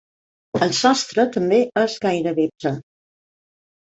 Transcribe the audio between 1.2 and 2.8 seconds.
també és gairebé ple.